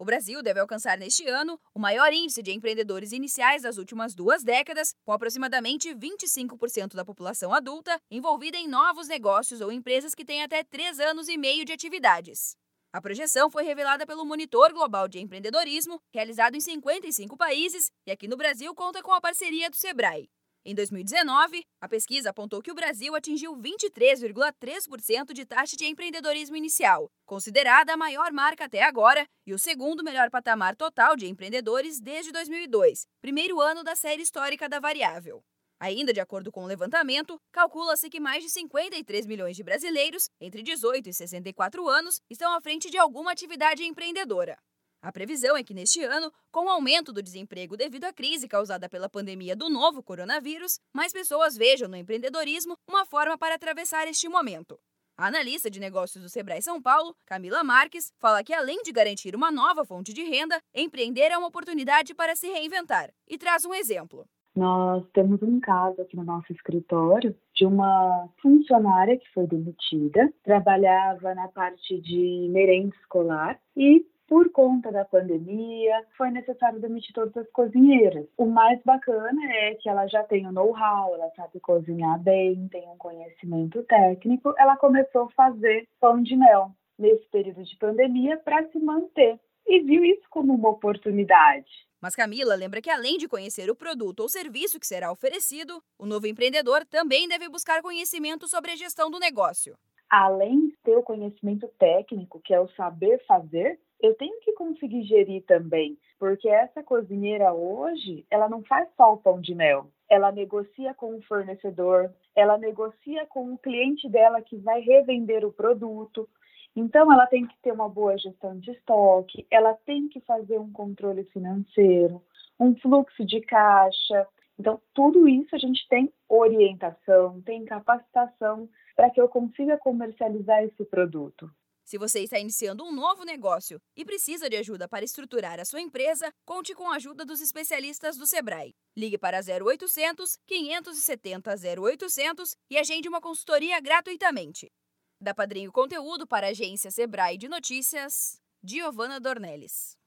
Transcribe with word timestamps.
O 0.00 0.04
Brasil 0.06 0.42
deve 0.42 0.58
alcançar 0.58 0.96
neste 0.96 1.28
ano 1.28 1.60
o 1.74 1.78
maior 1.78 2.10
índice 2.10 2.42
de 2.42 2.52
empreendedores 2.52 3.12
iniciais 3.12 3.60
das 3.60 3.76
últimas 3.76 4.14
duas 4.14 4.42
décadas, 4.42 4.94
com 5.04 5.12
aproximadamente 5.12 5.94
25% 5.94 6.94
da 6.94 7.04
população 7.04 7.52
adulta 7.52 8.00
envolvida 8.10 8.56
em 8.56 8.66
novos 8.66 9.08
negócios 9.08 9.60
ou 9.60 9.70
empresas 9.70 10.14
que 10.14 10.24
têm 10.24 10.42
até 10.42 10.64
três 10.64 10.98
anos 10.98 11.28
e 11.28 11.36
meio 11.36 11.66
de 11.66 11.74
atividades. 11.74 12.56
A 12.90 13.02
projeção 13.02 13.50
foi 13.50 13.62
revelada 13.62 14.06
pelo 14.06 14.24
Monitor 14.24 14.72
Global 14.72 15.06
de 15.06 15.18
Empreendedorismo, 15.18 16.00
realizado 16.14 16.56
em 16.56 16.60
55 16.60 17.36
países, 17.36 17.90
e 18.06 18.10
aqui 18.10 18.26
no 18.26 18.38
Brasil 18.38 18.74
conta 18.74 19.02
com 19.02 19.12
a 19.12 19.20
parceria 19.20 19.68
do 19.68 19.76
Sebrae. 19.76 20.30
Em 20.62 20.74
2019, 20.74 21.64
a 21.80 21.88
pesquisa 21.88 22.28
apontou 22.28 22.60
que 22.60 22.70
o 22.70 22.74
Brasil 22.74 23.14
atingiu 23.14 23.56
23,3% 23.56 25.32
de 25.32 25.46
taxa 25.46 25.74
de 25.74 25.86
empreendedorismo 25.86 26.54
inicial, 26.54 27.10
considerada 27.24 27.94
a 27.94 27.96
maior 27.96 28.30
marca 28.30 28.66
até 28.66 28.82
agora 28.82 29.24
e 29.46 29.54
o 29.54 29.58
segundo 29.58 30.04
melhor 30.04 30.28
patamar 30.28 30.76
total 30.76 31.16
de 31.16 31.26
empreendedores 31.26 31.98
desde 31.98 32.30
2002, 32.30 33.06
primeiro 33.22 33.58
ano 33.58 33.82
da 33.82 33.96
série 33.96 34.20
histórica 34.20 34.68
da 34.68 34.78
variável. 34.78 35.42
Ainda 35.80 36.12
de 36.12 36.20
acordo 36.20 36.52
com 36.52 36.62
o 36.62 36.66
levantamento, 36.66 37.40
calcula-se 37.50 38.10
que 38.10 38.20
mais 38.20 38.44
de 38.44 38.50
53 38.50 39.24
milhões 39.24 39.56
de 39.56 39.62
brasileiros 39.62 40.28
entre 40.38 40.62
18 40.62 41.08
e 41.08 41.14
64 41.14 41.88
anos 41.88 42.20
estão 42.28 42.54
à 42.54 42.60
frente 42.60 42.90
de 42.90 42.98
alguma 42.98 43.32
atividade 43.32 43.82
empreendedora. 43.82 44.58
A 45.02 45.10
previsão 45.10 45.56
é 45.56 45.64
que 45.64 45.72
neste 45.72 46.02
ano, 46.04 46.30
com 46.52 46.66
o 46.66 46.68
aumento 46.68 47.10
do 47.10 47.22
desemprego 47.22 47.74
devido 47.74 48.04
à 48.04 48.12
crise 48.12 48.46
causada 48.46 48.86
pela 48.86 49.08
pandemia 49.08 49.56
do 49.56 49.70
novo 49.70 50.02
coronavírus, 50.02 50.78
mais 50.92 51.10
pessoas 51.10 51.56
vejam 51.56 51.88
no 51.88 51.96
empreendedorismo 51.96 52.76
uma 52.86 53.06
forma 53.06 53.38
para 53.38 53.54
atravessar 53.54 54.06
este 54.06 54.28
momento. 54.28 54.78
A 55.16 55.28
analista 55.28 55.70
de 55.70 55.80
negócios 55.80 56.22
do 56.22 56.28
Sebrae 56.28 56.60
São 56.60 56.82
Paulo, 56.82 57.14
Camila 57.24 57.64
Marques, 57.64 58.12
fala 58.18 58.44
que 58.44 58.52
além 58.52 58.82
de 58.82 58.92
garantir 58.92 59.34
uma 59.34 59.50
nova 59.50 59.86
fonte 59.86 60.12
de 60.12 60.22
renda, 60.22 60.60
empreender 60.74 61.30
é 61.30 61.38
uma 61.38 61.48
oportunidade 61.48 62.14
para 62.14 62.36
se 62.36 62.48
reinventar 62.48 63.10
e 63.26 63.38
traz 63.38 63.64
um 63.64 63.72
exemplo. 63.72 64.26
Nós 64.54 65.02
temos 65.14 65.40
um 65.42 65.60
caso 65.60 66.02
aqui 66.02 66.16
no 66.16 66.24
nosso 66.24 66.52
escritório 66.52 67.34
de 67.54 67.64
uma 67.64 68.28
funcionária 68.42 69.16
que 69.16 69.28
foi 69.32 69.46
demitida, 69.46 70.30
trabalhava 70.42 71.34
na 71.34 71.48
parte 71.48 72.00
de 72.02 72.48
merenda 72.50 72.94
escolar 72.96 73.58
e 73.76 74.04
por 74.30 74.48
conta 74.52 74.92
da 74.92 75.04
pandemia, 75.04 76.06
foi 76.16 76.30
necessário 76.30 76.78
demitir 76.78 77.12
todas 77.12 77.36
as 77.36 77.50
cozinheiras. 77.50 78.28
O 78.38 78.46
mais 78.46 78.80
bacana 78.84 79.40
é 79.52 79.74
que 79.74 79.88
ela 79.88 80.06
já 80.06 80.22
tem 80.22 80.46
o 80.46 80.52
know-how, 80.52 81.12
ela 81.16 81.28
sabe 81.34 81.58
cozinhar 81.58 82.16
bem, 82.20 82.68
tem 82.68 82.88
um 82.88 82.96
conhecimento 82.96 83.82
técnico. 83.82 84.54
Ela 84.56 84.76
começou 84.76 85.22
a 85.22 85.30
fazer 85.30 85.88
pão 85.98 86.22
de 86.22 86.36
mel 86.36 86.70
nesse 86.96 87.28
período 87.30 87.64
de 87.64 87.76
pandemia 87.76 88.38
para 88.38 88.64
se 88.68 88.78
manter 88.78 89.40
e 89.66 89.80
viu 89.80 90.04
isso 90.04 90.22
como 90.30 90.54
uma 90.54 90.68
oportunidade. 90.68 91.68
Mas 92.00 92.14
Camila 92.14 92.54
lembra 92.54 92.80
que 92.80 92.88
além 92.88 93.18
de 93.18 93.26
conhecer 93.26 93.68
o 93.68 93.74
produto 93.74 94.20
ou 94.20 94.28
serviço 94.28 94.78
que 94.78 94.86
será 94.86 95.10
oferecido, 95.10 95.82
o 95.98 96.06
novo 96.06 96.28
empreendedor 96.28 96.86
também 96.86 97.28
deve 97.28 97.48
buscar 97.48 97.82
conhecimento 97.82 98.46
sobre 98.46 98.70
a 98.70 98.76
gestão 98.76 99.10
do 99.10 99.18
negócio. 99.18 99.76
Além 100.10 100.66
de 100.66 100.76
ter 100.82 100.96
o 100.96 101.04
conhecimento 101.04 101.68
técnico, 101.78 102.40
que 102.40 102.52
é 102.52 102.60
o 102.60 102.68
saber 102.70 103.24
fazer, 103.26 103.78
eu 104.02 104.14
tenho 104.14 104.40
que 104.40 104.52
conseguir 104.54 105.04
gerir 105.04 105.44
também, 105.44 105.96
porque 106.18 106.48
essa 106.48 106.82
cozinheira 106.82 107.52
hoje, 107.52 108.26
ela 108.28 108.48
não 108.48 108.62
faz 108.64 108.88
só 108.96 109.12
o 109.12 109.18
pão 109.18 109.40
de 109.40 109.54
mel. 109.54 109.86
Ela 110.08 110.32
negocia 110.32 110.92
com 110.94 111.16
o 111.16 111.22
fornecedor, 111.22 112.12
ela 112.34 112.58
negocia 112.58 113.24
com 113.26 113.52
o 113.52 113.58
cliente 113.58 114.08
dela 114.08 114.42
que 114.42 114.56
vai 114.56 114.80
revender 114.80 115.44
o 115.44 115.52
produto. 115.52 116.28
Então, 116.74 117.12
ela 117.12 117.26
tem 117.26 117.46
que 117.46 117.56
ter 117.62 117.72
uma 117.72 117.88
boa 117.88 118.18
gestão 118.18 118.58
de 118.58 118.72
estoque, 118.72 119.46
ela 119.50 119.74
tem 119.86 120.08
que 120.08 120.20
fazer 120.20 120.58
um 120.58 120.72
controle 120.72 121.24
financeiro, 121.24 122.20
um 122.58 122.74
fluxo 122.76 123.24
de 123.24 123.40
caixa. 123.42 124.26
Então, 124.60 124.78
tudo 124.92 125.26
isso 125.26 125.56
a 125.56 125.58
gente 125.58 125.88
tem 125.88 126.12
orientação, 126.28 127.40
tem 127.40 127.64
capacitação 127.64 128.68
para 128.94 129.08
que 129.08 129.18
eu 129.18 129.26
consiga 129.26 129.78
comercializar 129.78 130.62
esse 130.62 130.84
produto. 130.84 131.50
Se 131.82 131.96
você 131.96 132.20
está 132.20 132.38
iniciando 132.38 132.84
um 132.84 132.92
novo 132.92 133.24
negócio 133.24 133.80
e 133.96 134.04
precisa 134.04 134.50
de 134.50 134.56
ajuda 134.58 134.86
para 134.86 135.02
estruturar 135.02 135.58
a 135.58 135.64
sua 135.64 135.80
empresa, 135.80 136.30
conte 136.44 136.74
com 136.74 136.90
a 136.90 136.96
ajuda 136.96 137.24
dos 137.24 137.40
especialistas 137.40 138.18
do 138.18 138.26
Sebrae. 138.26 138.74
Ligue 138.94 139.16
para 139.16 139.40
0800 139.40 140.36
570 140.46 141.54
0800 141.80 142.54
e 142.70 142.76
agende 142.76 143.08
uma 143.08 143.20
consultoria 143.20 143.80
gratuitamente. 143.80 144.70
Da 145.18 145.34
Padrinho 145.34 145.72
Conteúdo 145.72 146.26
para 146.26 146.48
a 146.48 146.50
agência 146.50 146.90
Sebrae 146.90 147.38
de 147.38 147.48
Notícias, 147.48 148.38
Giovana 148.62 149.18
Dornelles. 149.18 149.99